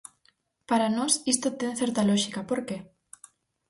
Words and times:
Para 0.69 0.93
nós, 0.97 1.13
isto 1.33 1.47
ten 1.59 1.71
certa 1.81 2.07
lóxica, 2.09 2.41
¿por 2.49 2.59
que? 2.67 2.77